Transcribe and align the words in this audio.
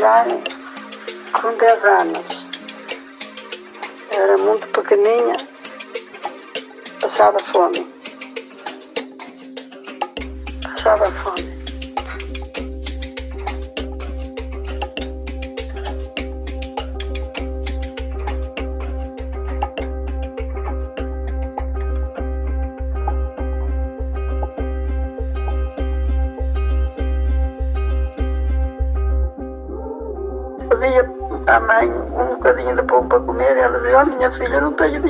Rosário 0.00 0.42
com 1.42 1.52
10 1.58 1.84
anos. 1.84 2.46
Era 4.16 4.38
muito 4.38 4.66
pequeninha, 4.68 5.34
passava 7.02 7.38
fome. 7.52 7.86
Passava 10.62 11.04
fome. 11.10 11.49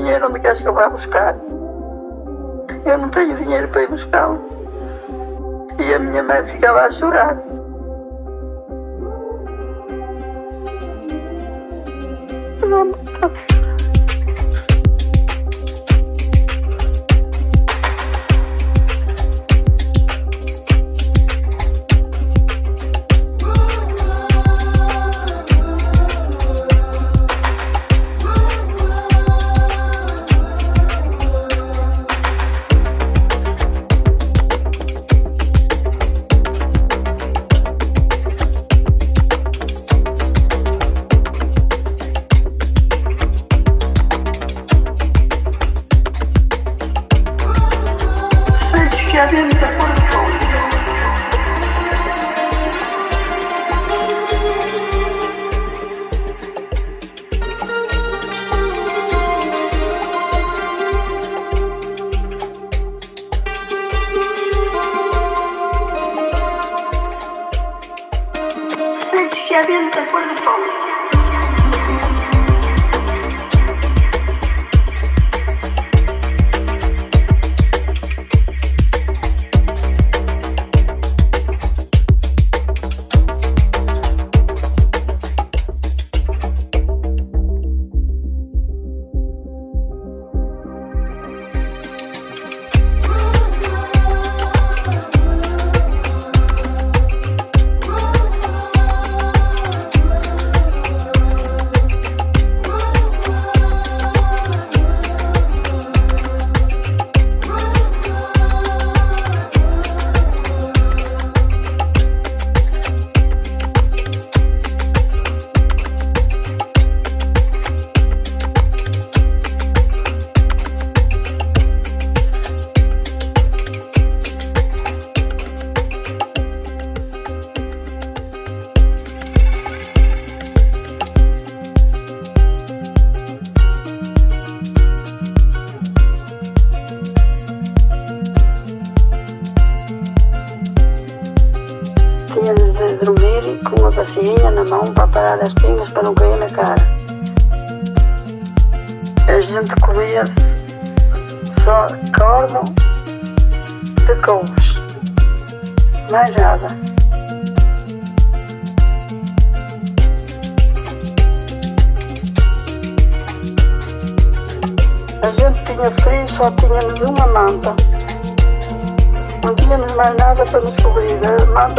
dinheiro 0.00 0.28
onde 0.28 0.40
queres 0.40 0.60
que 0.60 0.68
eu 0.68 0.72
vá 0.72 0.88
buscar? 0.88 1.36
Eu 2.86 2.98
não 2.98 3.10
tenho 3.10 3.36
dinheiro 3.36 3.68
para 3.68 3.82
ir 3.82 3.88
buscá-lo. 3.88 4.40
E 5.78 5.94
a 5.94 5.98
minha 5.98 6.22
mãe 6.22 6.44
ficava 6.46 6.80
a 6.80 6.92
chorar. 6.92 7.36
Vamos. 12.60 13.09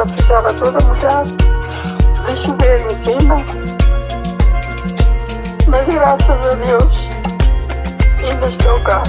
casa 0.01 0.15
estava 0.15 0.53
toda 0.53 0.79
mudada, 0.85 1.25
de 1.25 2.37
chuveiro 2.37 2.91
em 2.91 3.19
cima. 3.19 3.35
Mas 5.67 5.85
graças 5.85 6.29
a 6.29 6.55
Deus, 6.55 7.07
ainda 8.17 8.45
estou 8.47 8.79
cá. 8.81 9.03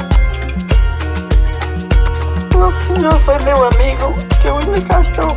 O 2.55 2.95
senhor 2.95 3.15
foi 3.25 3.39
meu 3.39 3.65
amigo, 3.69 4.15
que 4.41 4.49
eu 4.49 4.59
ainda 4.59 4.81
cá 4.83 5.01
estou. 5.01 5.35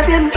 que 0.00 0.31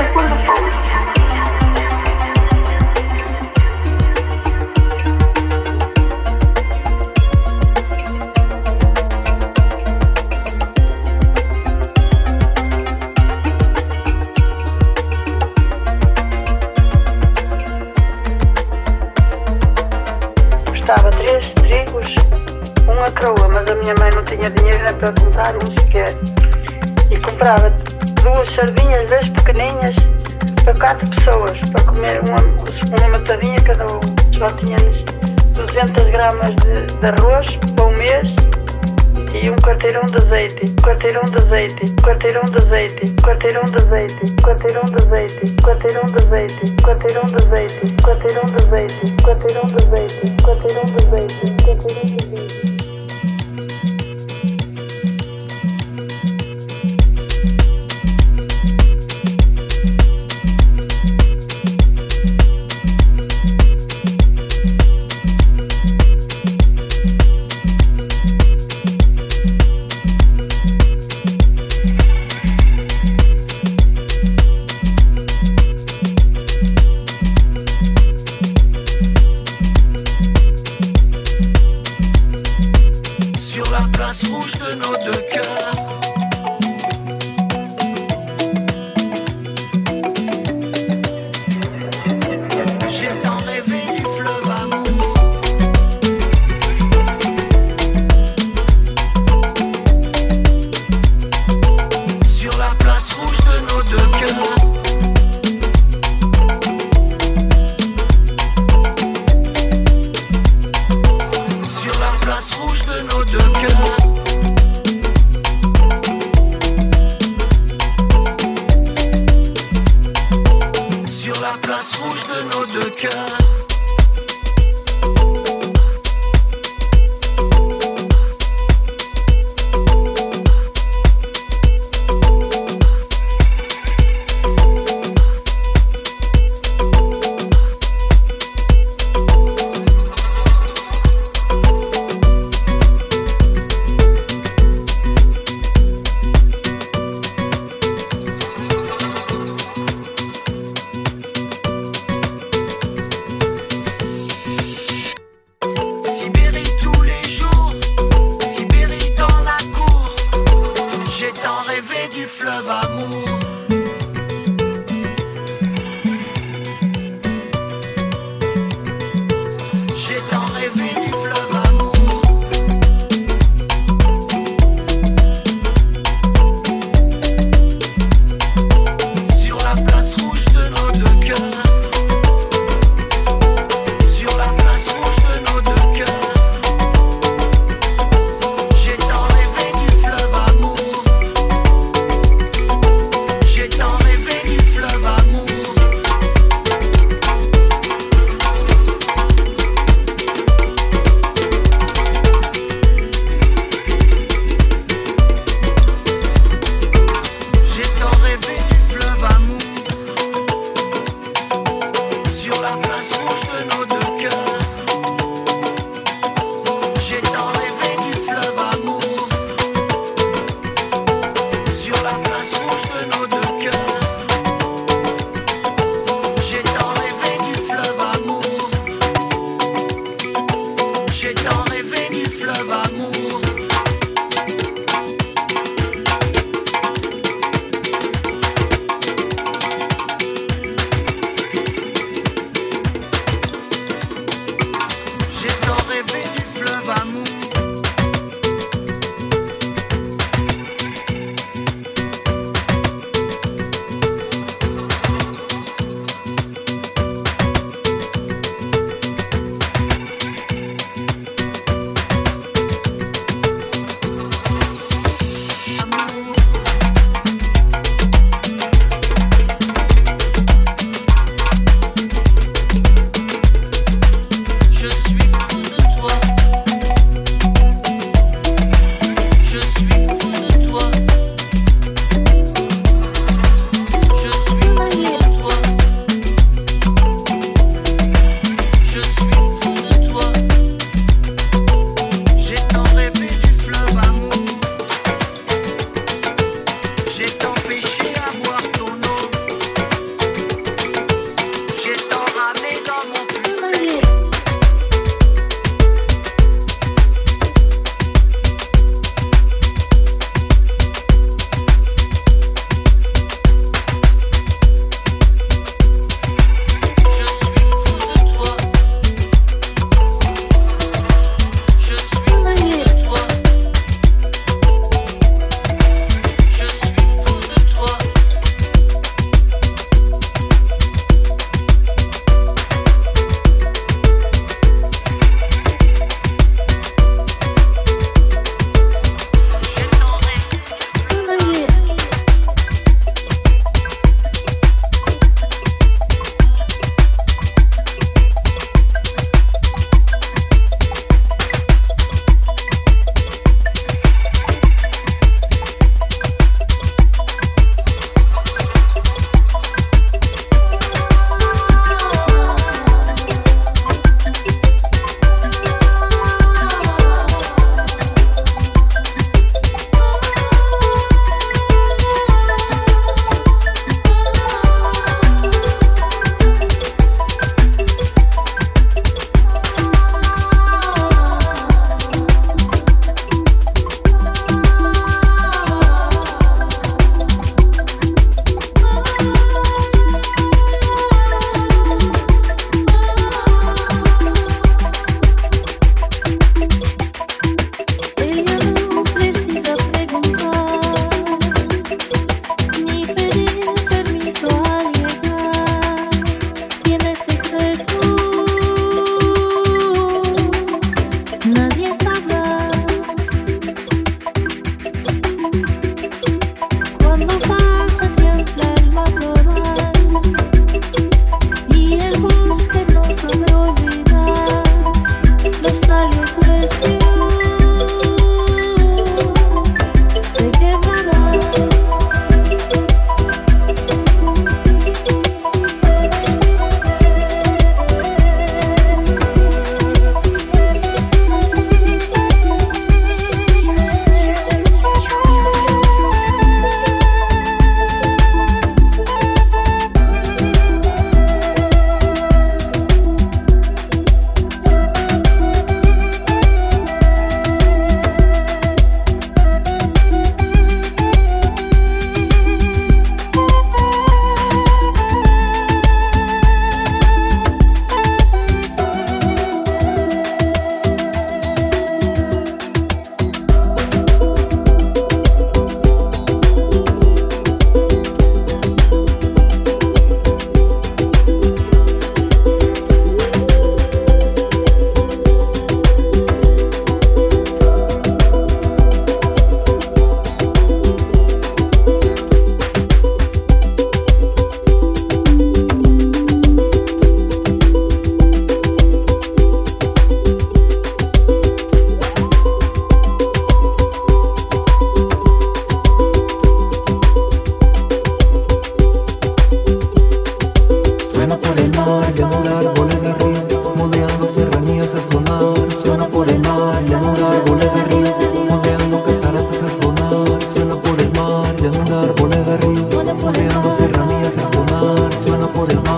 azeite, 42.43 43.13
quarteirão 43.23 43.63
de 43.63 43.77
azeite, 43.77 44.35
quarteirão 44.43 44.83
de 44.83 44.95
azeite, 44.95 45.55
quarteirão 45.63 46.05
de 46.05 46.15
azeite, 46.15 46.15
quarteirão 46.15 46.15
de 46.15 46.15
azeite, 46.17 46.75
quarteirão 46.83 47.25
de 47.25 47.35
azeite, 47.35 47.95
quarteirão 48.03 48.45
de 48.45 48.55
azeite, 48.55 49.15
quarteirão 49.23 49.65
de 49.65 49.75
azeite, 49.75 50.43
quarteirão 50.43 50.85
de 50.85 50.97
azeite, 50.97 52.54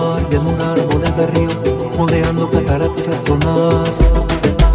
mar 0.08 0.22
y 0.30 0.34
en 0.36 0.46
una 0.46 0.72
arboleda 0.72 1.26
río, 1.34 1.50
moldeando 1.98 2.50
cataratas 2.50 3.08
a 3.08 3.18
sonar. 3.18 4.67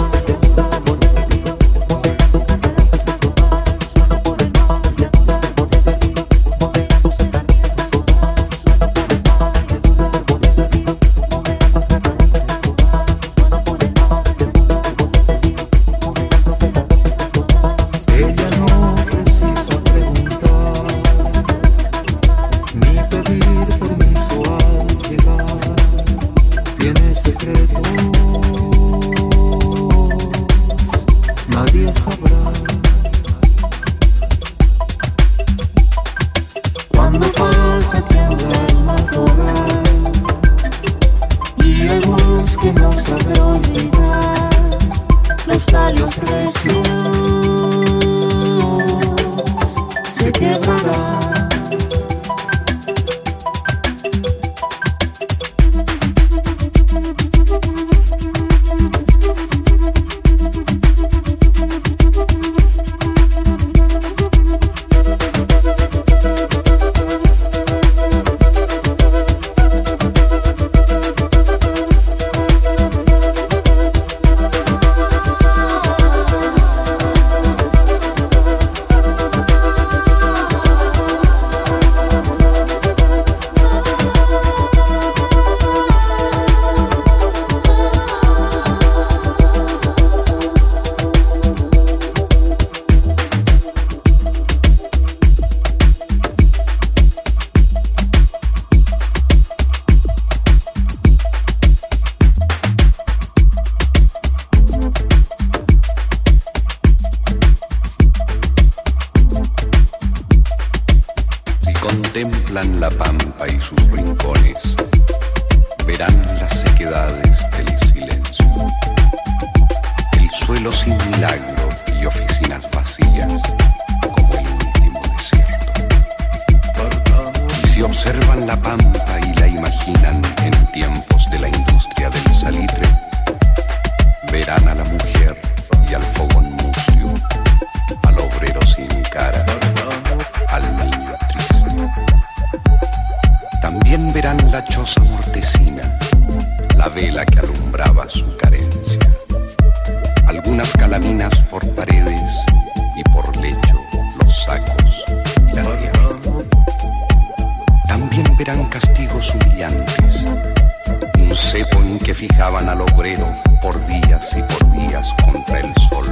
fijaban 162.13 162.69
al 162.69 162.81
obrero 162.81 163.27
por 163.61 163.75
días 163.87 164.35
y 164.37 164.41
por 164.43 164.71
días 164.71 165.07
contra 165.23 165.59
el 165.59 165.73
sol. 165.89 166.05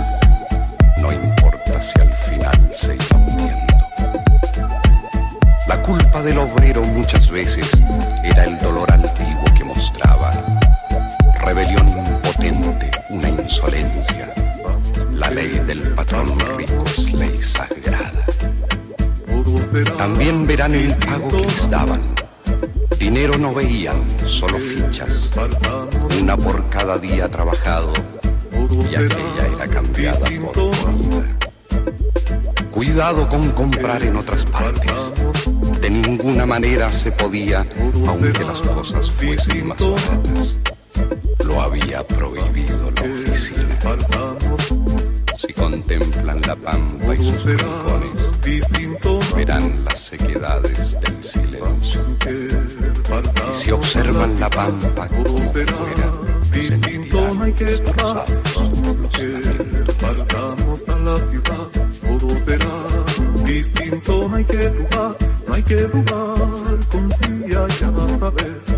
No 0.98 1.12
importa 1.12 1.82
si 1.82 2.00
al 2.00 2.14
final 2.14 2.72
se 2.74 2.96
iba 2.96 3.18
muriendo. 3.18 3.74
La 5.68 5.82
culpa 5.84 6.22
del 6.22 6.40
obrero 6.40 6.84
muchas 6.84 7.30
veces 7.30 7.70
era 8.24 8.46
el 8.46 8.58
dolor 8.60 8.92
antiguo 8.92 9.44
que 9.56 9.64
mostraba. 9.64 10.32
Rebelión 11.44 11.88
impotente, 11.90 12.92
una 13.10 13.30
insolencia. 13.30 14.34
La 15.14 15.30
ley 15.30 15.50
del 15.50 15.82
patrón 15.94 16.40
rico 16.58 16.84
es 16.86 17.14
ley 17.14 17.42
sagrada. 17.42 18.26
También 19.98 20.48
verán 20.48 20.74
el 20.74 20.96
pago 20.96 21.30
que 21.30 21.42
les 21.42 21.70
daban 21.70 22.21
Dinero 23.02 23.36
no 23.36 23.52
veían, 23.52 24.06
solo 24.28 24.60
fichas, 24.60 25.32
una 26.22 26.38
por 26.38 26.70
cada 26.70 27.00
día 27.00 27.28
trabajado 27.28 27.92
y 28.92 28.94
aquella 28.94 29.48
era 29.56 29.68
cambiada 29.68 30.30
por 30.40 30.60
otra. 30.60 30.94
Cuidado 32.70 33.28
con 33.28 33.50
comprar 33.54 34.04
en 34.04 34.18
otras 34.18 34.46
partes. 34.46 35.12
De 35.82 35.90
ninguna 35.90 36.46
manera 36.46 36.90
se 36.90 37.12
podía, 37.12 37.66
aunque 38.06 38.44
las 38.44 38.62
cosas 38.62 39.10
fuesen 39.10 39.70
más 39.70 39.80
baratas. 39.80 40.58
Lo 41.44 41.60
había 41.60 42.06
prohibido 42.06 42.92
la 42.92 43.02
oficina. 43.02 43.80
Si 45.36 45.52
contemplan 45.54 46.40
la 46.42 46.56
pampa 46.56 47.16
y 47.16 47.32
sus 47.32 47.46
rincones, 47.46 48.14
verán 49.36 49.84
las 49.86 49.98
sequedades 49.98 51.02
del 51.02 51.24
silencio 51.24 52.11
y 53.52 53.54
se 53.54 53.74
observan 53.74 54.40
la 54.40 54.50
pampa 54.50 55.08
como 55.08 55.52
fuera 55.52 55.78
distinto 56.52 57.34
no 57.34 57.44
hay 57.44 57.54
que 57.54 57.66
escapar 57.66 58.26
solo 58.46 59.10
que 59.10 59.28
partamos 60.02 60.80
a 60.88 60.96
la 60.98 61.18
ciudad 61.30 61.68
todo 62.02 62.30
será 62.46 62.92
distinto. 63.46 64.28
No 64.30 64.36
hay 64.36 64.46
que 64.46 64.70
jugar 64.70 65.16
no 65.48 65.54
hay 65.54 65.64
que 65.64 65.78
jugar 65.84 66.80
confía 66.90 67.68
ya 67.80 67.90
vas 67.90 68.22
a 68.22 68.30
ver. 68.32 68.71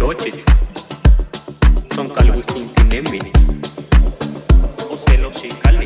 noches 0.00 0.42
son 1.94 2.08
calvos 2.08 2.46
sin 2.50 2.66
tinembe 2.72 3.18
o 4.90 4.96
celos 4.96 5.44
y 5.44 5.48
calvos. 5.48 5.79